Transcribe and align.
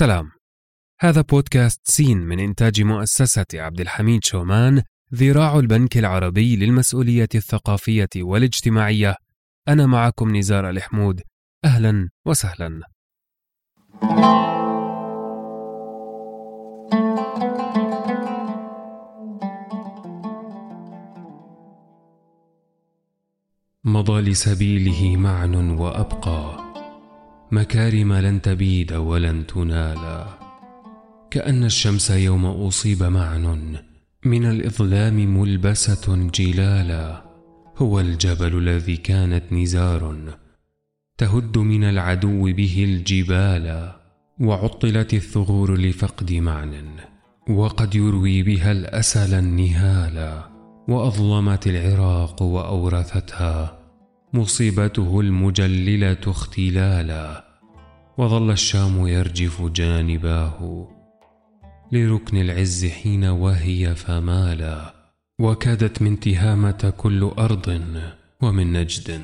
سلام 0.00 0.30
هذا 1.00 1.20
بودكاست 1.20 1.80
سين 1.84 2.18
من 2.18 2.40
إنتاج 2.40 2.82
مؤسسة 2.82 3.46
عبد 3.54 3.80
الحميد 3.80 4.24
شومان 4.24 4.82
ذراع 5.14 5.58
البنك 5.58 5.96
العربي 5.96 6.56
للمسؤولية 6.56 7.28
الثقافية 7.34 8.08
والاجتماعية. 8.16 9.16
أنا 9.68 9.86
معكم 9.86 10.36
نزار 10.36 10.70
الحمود. 10.70 11.22
أهلا 11.64 12.08
وسهلا. 12.26 12.80
مضى 23.84 24.20
لسبيله 24.20 25.16
معن 25.16 25.70
وأبقى. 25.70 26.69
مكارم 27.52 28.12
لن 28.12 28.42
تبيد 28.42 28.92
ولن 28.92 29.46
تنالا 29.46 30.26
كأن 31.30 31.64
الشمس 31.64 32.10
يوم 32.10 32.46
أصيب 32.46 33.02
معن 33.02 33.76
من 34.24 34.44
الإظلام 34.44 35.40
ملبسة 35.40 36.30
جلالا. 36.34 37.24
هو 37.76 38.00
الجبل 38.00 38.58
الذي 38.58 38.96
كانت 38.96 39.52
نزار 39.52 40.16
تهد 41.18 41.58
من 41.58 41.84
العدو 41.84 42.52
به 42.52 42.84
الجبال. 42.84 43.92
وعطلت 44.40 45.14
الثغور 45.14 45.76
لفقد 45.76 46.32
معن 46.32 46.84
وقد 47.48 47.94
يروي 47.94 48.42
بها 48.42 48.72
الأسل 48.72 49.34
النهالا 49.34 50.44
وأظلمت 50.88 51.66
العراق 51.66 52.42
وأورثتها 52.42 53.79
مصيبته 54.32 55.20
المجللة 55.20 56.20
اختلالا 56.26 57.44
وظل 58.18 58.50
الشام 58.50 59.06
يرجف 59.06 59.62
جانباه 59.62 60.88
لركن 61.92 62.36
العز 62.36 62.86
حين 62.86 63.24
وهي 63.24 63.94
فمالا 63.94 64.94
وكادت 65.38 66.02
من 66.02 66.20
تهامة 66.20 66.92
كل 66.96 67.24
أرض 67.24 67.82
ومن 68.42 68.72
نجد 68.72 69.20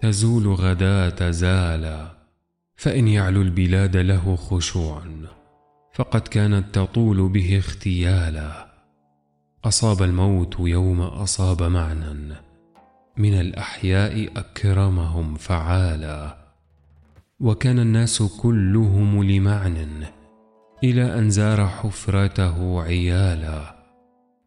تزول 0.00 0.48
غدا 0.48 1.10
تزالا 1.10 2.18
فإن 2.76 3.08
يعلو 3.08 3.42
البلاد 3.42 3.96
له 3.96 4.36
خشوع 4.36 5.02
فقد 5.94 6.20
كانت 6.20 6.74
تطول 6.74 7.28
به 7.28 7.58
اختيالا. 7.58 8.68
أصاب 9.64 10.02
الموت 10.02 10.56
يوم 10.60 11.00
أصاب 11.00 11.62
معنى 11.62 12.47
من 13.18 13.34
الأحياء 13.40 14.28
أكرمهم 14.36 15.34
فعالا. 15.34 16.36
وكان 17.40 17.78
الناس 17.78 18.22
كلهم 18.22 19.24
لمعن 19.24 20.04
إلى 20.84 21.18
أن 21.18 21.30
زار 21.30 21.66
حفرته 21.66 22.82
عيالا. 22.82 23.74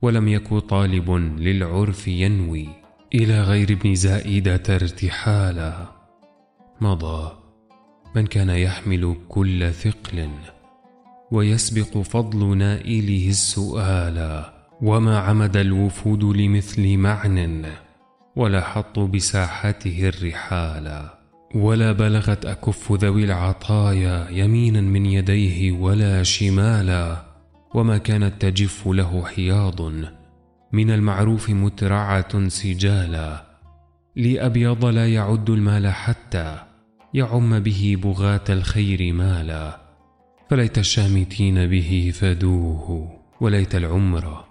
ولم 0.01 0.27
يك 0.27 0.53
طالب 0.53 1.11
للعرف 1.39 2.07
ينوي 2.07 2.67
إلى 3.15 3.41
غير 3.41 3.71
ابن 3.71 3.95
زائدة 3.95 4.63
ارتحالا. 4.69 5.85
مضى 6.81 7.31
من 8.15 8.27
كان 8.27 8.49
يحمل 8.49 9.15
كل 9.29 9.73
ثقل 9.73 10.29
ويسبق 11.31 11.97
فضل 11.97 12.57
نائله 12.57 13.29
السؤالا 13.29 14.53
وما 14.81 15.19
عمد 15.19 15.57
الوفود 15.57 16.23
لمثل 16.23 16.97
معن 16.97 17.65
ولا 18.35 18.61
حطوا 18.61 19.07
بساحته 19.07 20.09
الرحالا 20.09 21.21
ولا 21.55 21.91
بلغت 21.91 22.45
أكف 22.45 22.91
ذوي 22.91 23.23
العطايا 23.23 24.27
يمينا 24.29 24.81
من 24.81 25.05
يديه 25.05 25.71
ولا 25.71 26.23
شمالا 26.23 27.23
وما 27.73 27.97
كانت 27.97 28.41
تجف 28.41 28.87
له 28.87 29.25
حياض 29.25 29.81
من 30.71 30.91
المعروف 30.91 31.49
مترعة 31.49 32.47
سجالا 32.47 33.43
لأبيض 34.15 34.85
لا 34.85 35.13
يعد 35.13 35.49
المال 35.49 35.87
حتى 35.87 36.57
يعم 37.13 37.59
به 37.59 37.97
بغاة 38.03 38.43
الخير 38.49 39.13
مالا 39.13 39.79
فليت 40.49 40.77
الشامتين 40.77 41.67
به 41.67 42.11
فدوه 42.13 43.11
وليت 43.41 43.75
العمر 43.75 44.45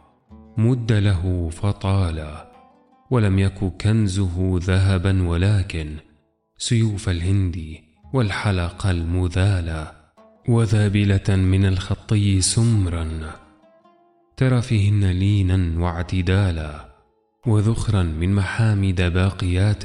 مد 0.56 0.93
له 0.93 1.50
فطالا 1.53 2.50
ولم 3.10 3.38
يك 3.38 3.59
كنزه 3.81 4.59
ذهبا 4.62 5.28
ولكن 5.28 5.97
سيوف 6.59 7.09
الهند 7.09 7.78
والحلق 8.12 8.87
المذالى 8.87 9.93
وذابلة 10.48 11.37
من 11.37 11.66
الخطي 11.66 12.41
سمرا 12.41 13.32
ترى 14.37 14.62
فيهن 14.62 15.04
لينا 15.04 15.81
واعتدالا 15.81 16.91
وذخرا 17.47 18.03
من 18.03 18.34
محامد 18.34 19.03
باقيات 19.03 19.84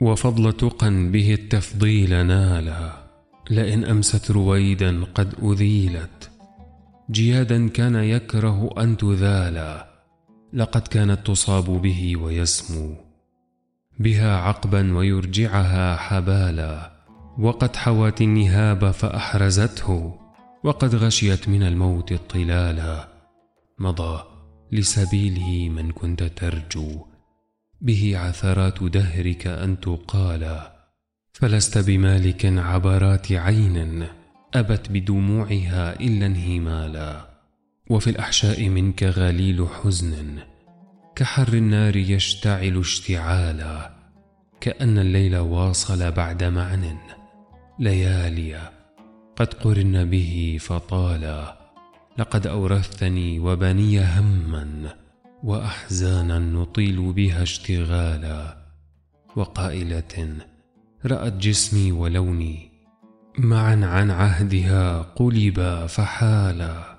وفضل 0.00 0.52
تقى 0.52 0.90
به 1.10 1.34
التفضيل 1.34 2.26
نالا 2.26 2.92
لئن 3.50 3.84
أمست 3.84 4.30
رويدا 4.30 5.04
قد 5.04 5.34
أذيلت 5.42 6.30
جيادا 7.10 7.68
كان 7.68 7.94
يكره 7.94 8.70
أن 8.78 8.96
تذالا 8.96 9.85
لقد 10.56 10.88
كانت 10.88 11.26
تصاب 11.26 11.64
به 11.64 12.16
ويسمو 12.16 12.96
بها 13.98 14.36
عقبا 14.36 14.96
ويرجعها 14.96 15.96
حبالا. 15.96 16.92
وقد 17.38 17.76
حوت 17.76 18.22
النهاب 18.22 18.90
فأحرزته 18.90 20.14
وقد 20.64 20.94
غشيت 20.94 21.48
من 21.48 21.62
الموت 21.62 22.12
الطلالا. 22.12 23.08
مضى 23.78 24.22
لسبيله 24.72 25.68
من 25.68 25.90
كنت 25.90 26.22
ترجو 26.22 27.06
به 27.80 28.18
عثرات 28.18 28.82
دهرك 28.82 29.46
أن 29.46 29.80
تقالا 29.80 30.88
فلست 31.32 31.78
بمالك 31.78 32.46
عبرات 32.46 33.32
عين 33.32 34.06
أبت 34.54 34.90
بدموعها 34.90 36.00
إلا 36.00 36.26
انهمالا. 36.26 37.35
وفي 37.90 38.10
الأحشاء 38.10 38.68
منك 38.68 39.02
غليل 39.02 39.66
حزن 39.68 40.38
كحر 41.16 41.48
النار 41.52 41.96
يشتعل 41.96 42.78
اشتعالا 42.78 43.90
كأن 44.60 44.98
الليل 44.98 45.36
واصل 45.36 46.10
بعد 46.12 46.44
معن. 46.44 46.96
ليالي 47.78 48.70
قد 49.36 49.54
قرن 49.54 50.10
به 50.10 50.58
فطالا 50.60 51.56
لقد 52.18 52.46
أورثتني 52.46 53.40
وبني 53.40 54.04
هما 54.04 54.94
وأحزانا 55.42 56.38
نطيل 56.38 57.12
بها 57.12 57.42
اشتغالا. 57.42 58.56
وقائلة 59.36 60.36
رأت 61.06 61.32
جسمي 61.32 61.92
ولوني 61.92 62.70
معا 63.38 63.86
عن 63.86 64.10
عهدها 64.10 65.02
قلبا 65.02 65.86
فحالا. 65.86 66.95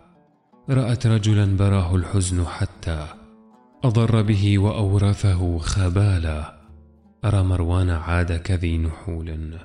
رأت 0.70 1.08
رجلا 1.08 1.58
براه 1.58 1.96
الحزن 1.96 2.46
حتى 2.46 3.08
أضر 3.84 4.22
به 4.22 4.60
وأورثه 4.60 5.58
خبالا. 5.58 6.58
أرى 7.26 7.44
مروان 7.44 7.90
عاد 7.90 8.42
كذي 8.42 8.78
نحول 8.78 9.60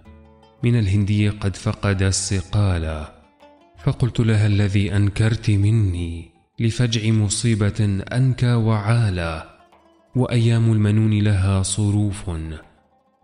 من 0.63 0.79
الهندي 0.79 1.29
قد 1.29 1.57
فقد 1.57 2.03
السقالا. 2.03 3.13
فقلت 3.85 4.21
لها 4.21 4.47
الذي 4.47 4.97
أنكرت 4.97 5.51
مني 5.51 6.31
لفجع 6.61 7.11
مصيبة 7.11 8.03
أنكى 8.13 8.53
وعالا. 8.53 9.47
وأيام 10.17 10.73
المنون 10.73 11.19
لها 11.19 11.63
صروف 11.63 12.31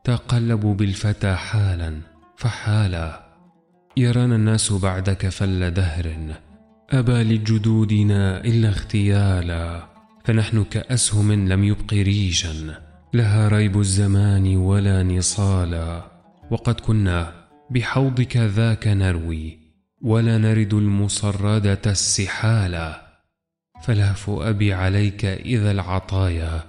تقلب 0.05 0.61
بالفتى 0.61 1.35
حالا 1.35 2.01
فحالا. 2.37 3.29
يرانا 3.97 4.37
الناس 4.37 4.73
بعدك 4.73 5.29
فل 5.29 5.71
دهر 5.71 6.07
أبى 6.91 7.13
لجدودنا 7.13 8.45
إلا 8.45 8.69
اغتيالا 8.69 9.89
فنحن 10.25 10.65
كأسهم 10.65 11.49
لم 11.49 11.65
يبق 11.65 11.93
ريشا 11.93 12.75
لها 13.15 13.49
ريب 13.49 13.81
الزمان 13.81 14.57
ولا 14.57 15.03
نصالا. 15.03 16.03
وقد 16.51 16.81
كنا 16.81 17.33
بحوضك 17.71 18.37
ذاك 18.37 18.89
نروي 18.89 19.59
ولا 20.03 20.39
نرد 20.39 20.75
المصردة 20.75 21.81
السحالا. 21.87 23.03
فلهف 23.83 24.31
أبي 24.31 24.73
عليك 24.73 25.25
إذا 25.25 25.71
العطايا 25.71 26.65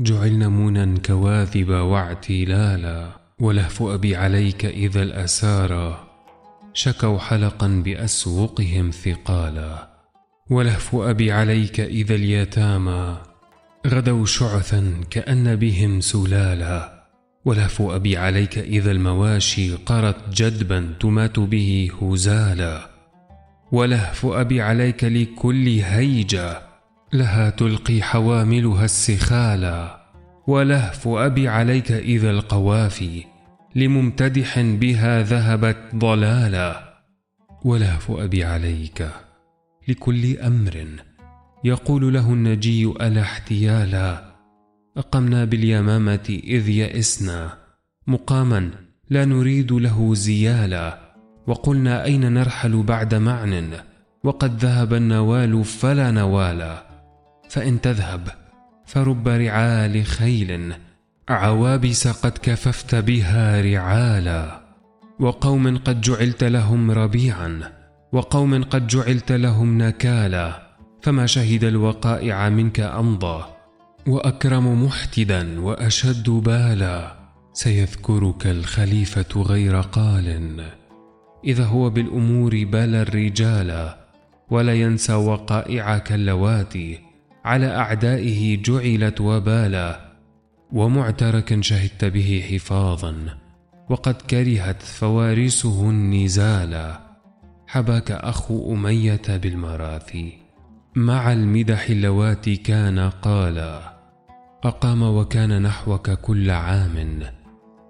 جعلن 0.00 0.46
منا 0.46 0.98
كواذب 0.98 1.68
واعتلالا. 1.68 3.08
ولهف 3.40 3.82
أبي 3.82 4.16
عليك 4.16 4.64
إذا 4.64 5.02
الأسارى 5.02 6.07
شكوا 6.78 7.18
حلقا 7.18 7.82
بأسوقهم 7.84 8.90
ثقالا. 8.90 9.88
ولهف 10.50 10.94
أبي 10.94 11.32
عليك 11.32 11.80
إذا 11.80 12.14
اليتامى. 12.14 13.16
غدوا 13.86 14.26
شعثا 14.26 14.94
كأن 15.10 15.56
بهم 15.56 16.00
سلالا. 16.00 17.04
ولهف 17.44 17.82
أبي 17.82 18.16
عليك 18.16 18.58
إذا 18.58 18.90
المواشي 18.90 19.74
قرت 19.74 20.16
جدبا 20.34 20.94
تمات 21.00 21.38
به 21.38 21.90
هزالا. 22.02 22.90
ولهف 23.72 24.26
أبي 24.26 24.62
عليك 24.62 25.04
لكل 25.04 25.68
هيجة 25.68 26.62
لها 27.12 27.50
تلقي 27.50 28.02
حواملها 28.02 28.84
السخالا. 28.84 30.00
ولهف 30.46 31.08
أبي 31.08 31.48
عليك 31.48 31.92
إذا 31.92 32.30
القوافي. 32.30 33.37
لممتدح 33.74 34.60
بها 34.60 35.22
ذهبت 35.22 35.78
ضلالا. 35.94 36.98
ولهف 37.64 38.10
أبي 38.10 38.44
عليك 38.44 39.08
لكل 39.88 40.38
أمر. 40.38 40.86
يقول 41.64 42.14
له 42.14 42.32
النجي 42.32 42.86
ألا 42.86 43.20
احتيالا. 43.20 44.24
أقمنا 44.96 45.44
باليمامة 45.44 46.40
إذ 46.44 46.68
يئسنا. 46.68 47.52
مقاما 48.06 48.70
لا 49.10 49.24
نريد 49.24 49.72
له 49.72 50.14
زيالا. 50.14 50.98
وقلنا 51.46 52.04
أين 52.04 52.32
نرحل 52.32 52.82
بعد 52.82 53.14
معن؟ 53.14 53.72
وقد 54.24 54.64
ذهب 54.64 54.94
النوال 54.94 55.64
فلا 55.64 56.10
نوالا. 56.10 56.82
فإن 57.50 57.80
تذهب 57.80 58.28
فرب 58.86 59.28
رعال 59.28 60.04
خيل. 60.06 60.74
عوابس 61.28 62.08
قد 62.08 62.38
كففت 62.42 62.94
بها 62.94 63.60
رعالا 63.60 64.60
وقوم 65.20 65.78
قد 65.78 66.00
جعلت 66.00 66.44
لهم 66.44 66.90
ربيعا 66.90 67.72
وقوم 68.12 68.64
قد 68.64 68.86
جعلت 68.86 69.32
لهم 69.32 69.78
نكالا 69.82 70.62
فما 71.02 71.26
شهد 71.26 71.64
الوقائع 71.64 72.48
منك 72.48 72.80
أمضى 72.80 73.44
وأكرم 74.06 74.84
محتدا 74.84 75.60
وأشد 75.60 76.30
بالا 76.30 77.16
سيذكرك 77.52 78.46
الخليفة 78.46 79.42
غير 79.42 79.80
قال 79.80 80.56
إذا 81.44 81.64
هو 81.64 81.90
بالأمور 81.90 82.50
بال 82.64 82.94
الرجال 82.94 83.94
ولا 84.50 84.74
ينسى 84.74 85.14
وقائعك 85.14 86.12
اللواتي 86.12 86.98
على 87.44 87.76
أعدائه 87.76 88.62
جعلت 88.62 89.20
وبالا. 89.20 90.07
ومعتركا 90.72 91.60
شهدت 91.60 92.04
به 92.04 92.44
حفاظا 92.50 93.14
وقد 93.90 94.14
كرهت 94.14 94.82
فوارسه 94.82 95.90
النزالا 95.90 97.00
حباك 97.66 98.10
أخو 98.10 98.74
أمية 98.74 99.22
بالمراثي 99.28 100.38
مع 100.96 101.32
المدح 101.32 101.90
اللواتي 101.90 102.56
كان 102.56 102.98
قالا 102.98 103.98
أقام 104.64 105.02
وكان 105.02 105.62
نحوك 105.62 106.10
كل 106.10 106.50
عام. 106.50 107.22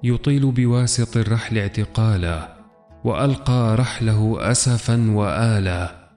يطيل 0.03 0.53
بواسط 0.53 1.17
الرحل 1.17 1.59
اعتقالا 1.59 2.57
وألقى 3.05 3.77
رحله 3.77 4.51
أسفا 4.51 5.11
وآلا. 5.11 6.09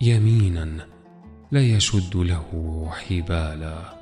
يمينا 0.00 0.86
لا 1.52 1.60
يشد 1.60 2.16
له 2.16 2.90
حبالا. 2.92 3.97